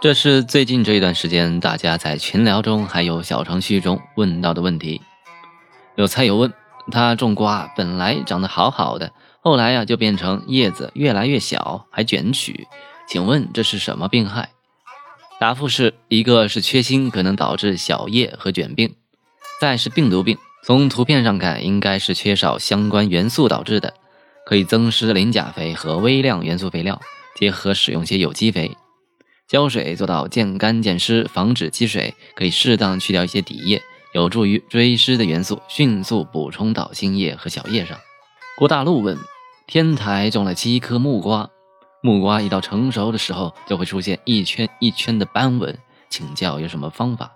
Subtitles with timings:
[0.00, 5.02] 这是最近这一段时间大家在群聊中还有小程序中问到的问题。
[5.94, 6.50] 有菜友问
[6.90, 9.12] 他种瓜本来长得好好的，
[9.42, 12.66] 后来呀就变成叶子越来越小，还卷曲，
[13.08, 14.50] 请问这是什么病害？
[15.38, 18.94] 答复是一个是缺锌可能导致小叶和卷病，
[19.58, 23.94] 再是病毒病，从图片上看应该是缺少相关元素导致的，
[24.44, 27.00] 可以增施磷钾肥和微量元素肥料，
[27.34, 28.76] 结合使用些有机肥。
[29.48, 37.98] 浇水做到见干见湿，防止积水，可以适当去掉一些底叶，有助于追湿的元素迅速补充到新叶和小叶上。
[38.58, 39.16] 郭大陆问：
[39.70, 41.48] 天台种了七颗木瓜，
[42.02, 47.30] 木瓜一到成熟的时候就会出现一圈一圈的斑纹，请教有什么方法？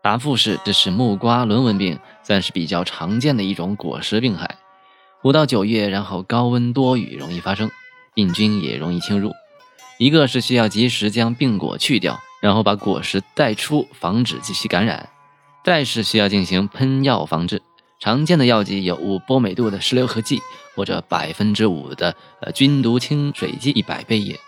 [0.00, 4.56] 答复是：这是木瓜轮纹病，算是比较常见的一种果实病害。
[5.24, 7.68] 五到九月，然后高温多雨容易发生，
[8.14, 9.32] 病菌也容易侵入。
[9.98, 15.08] 一个是需要及时将病果去掉，然后把果实带出，防止继续感染；
[15.64, 17.60] 再是需要进行喷药防治。
[18.00, 20.40] 常见的药剂有五波美度的石榴合剂，
[20.74, 24.38] 或者百分之五的呃菌毒清水剂一百倍液，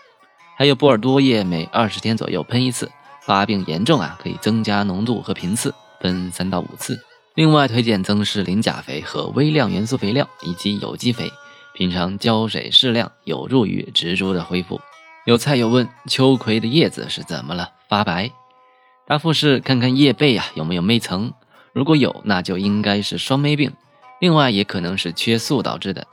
[0.57, 2.89] 还有波尔多液，每二十天左右喷一次。
[3.23, 6.99] 发病严重啊，可以增加浓度和频次，喷三到五次。
[7.35, 11.31] 另外推荐增施磷钾肥和微量元素肥料以及有机肥，
[11.75, 14.81] 平常浇水适量，有助于植株的恢复。
[15.27, 18.31] 有菜友问秋葵的叶子是怎么了发白？
[19.05, 21.31] 答复是看看叶背啊有没有霉层，
[21.73, 23.71] 如果有，那就应该是霜霉病，
[24.19, 26.05] 另外也可能是缺素导致的。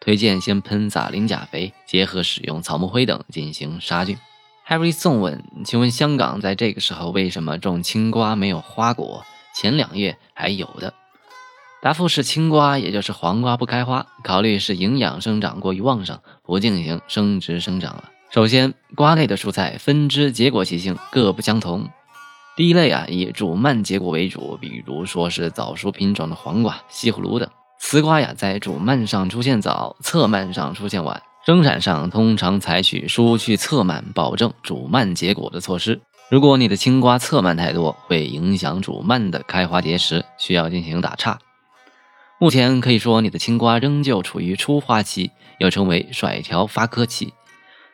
[0.00, 4.18] 推荐先喷洒磷钾肥，结合使用草木灰等进行杀菌。
[4.66, 9.24] Harry 送问，请问香港在这个时候为什么种青瓜没有花果？
[9.54, 10.94] 前两月还有的。
[11.82, 18.10] 答复是青瓜也就是黄瓜不开花，考虑是营养生长过于旺盛，不进行生殖生长了。
[18.30, 21.90] 首先，瓜类的蔬菜分枝结果习性各不相同。
[22.54, 27.48] 第一类啊，以主蔓结果为主，比如说是早熟品种的黄瓜、西葫芦等。
[27.78, 31.22] 雌瓜呀，在主蔓上出现早，侧蔓上出现晚。
[31.46, 35.98] 生产上通常采取疏去侧蔓，保证主蔓结果的措施。
[36.28, 41.38] 如果你的青瓜侧蔓太多，会影响主蔓的开花结实，需要进行打岔。
[42.38, 47.32] 目前可以说，你的青瓜仍旧处于初花期，又称为甩条发科期。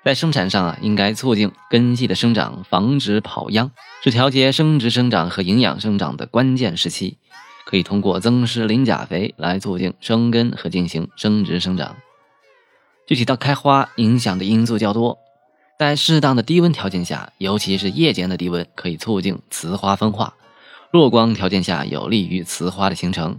[0.09, 7.19] 在生产上啊，应该促进根系的生长，防止跑秧，是调节生殖生长和营养生长的关键时期。
[7.67, 11.95] 可以通过增施磷钾肥来促进生根和进行生殖生长。
[13.07, 15.19] 具体到开花，影响的因素较多。
[15.79, 20.33] 在适当的低温条件下，尤其是夜间的低温，可以促进雌花分化；
[20.91, 23.39] 弱光条件下，有利于雌花的形成，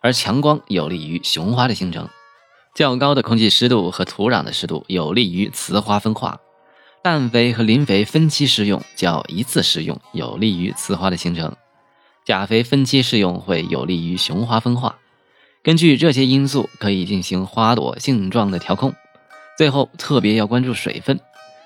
[0.00, 2.08] 而强光有利于雄花的形成。
[2.78, 6.38] 较高的空气湿度和土壤的湿度有利于雌花分化，
[7.02, 11.56] 氮肥和磷肥分期施用较一次施用有利于雌花的形成，
[12.24, 14.96] 钾肥分期施用会有利于雄花分化。
[15.64, 18.94] 根据这些因素，可以进行花朵性状的调控。
[19.58, 21.18] 最后，特别要关注水分，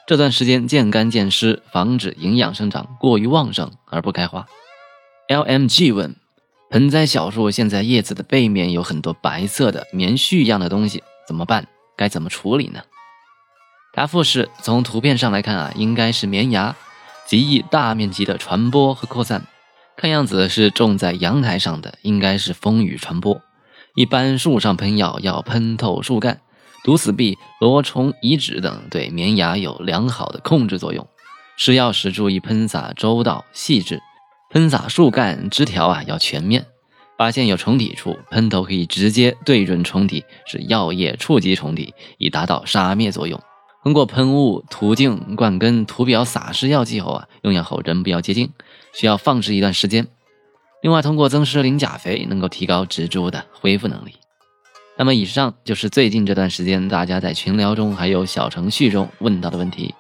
[0.06, 4.46] 这段时间见干见湿，防止营养生长过于旺盛而不开花。
[5.28, 6.22] LMG 问。
[6.72, 11.66] 盆栽小树现在叶子的背面有很多白色的棉絮一样的东西，怎么办？
[11.99, 12.81] 该怎么处理呢？
[13.93, 16.75] 答复是从图片上来看啊，应该是棉芽，
[17.27, 19.47] 极易大面积的传播和扩散。
[19.99, 23.43] 看样子是种在阳台上的，应该是风雨传播。
[23.94, 26.41] 一般树上喷药要喷透树干，
[26.84, 31.06] 毒死壁、螺虫遗址等，对棉芽有良好的控制作用。
[31.59, 34.00] 施药时注意喷洒周到细致。
[34.52, 36.66] 喷洒树干枝条啊要全面，
[37.16, 43.41] 发现有虫体处，喷头可以直接对准虫体，使药液触及虫体，以达到杀灭作用。
[43.82, 48.50] 通过喷雾、途径、灌根、涂表撒施药剂后啊，用药后仍不要接近，
[48.92, 50.06] 需要放置一段时间。
[50.82, 54.12] 另外，通过增施磷钾肥，能够提高植株的恢复能力。
[54.98, 59.94] 那么，以上就是最近这段时间大家在群聊中还有小程序中问到的问题。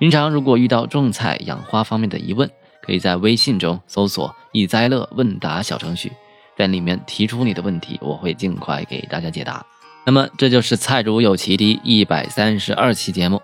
[0.00, 2.50] 平常如果遇到种菜养花方面的疑问，
[2.82, 6.12] 可以在微信中搜索“易灾乐问答”小程序，
[6.56, 9.64] 在里面提出你的问题，我会尽快给大家解答。
[10.04, 13.40] 那么，这就是菜主有奇的一百三十二期节目，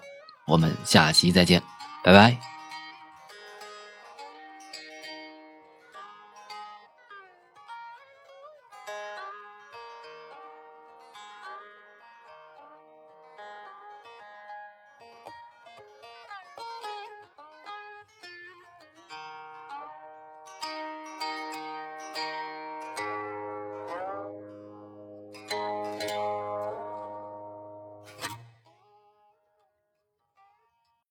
[0.47, 1.63] 我们下期再见，
[2.03, 2.58] 拜拜。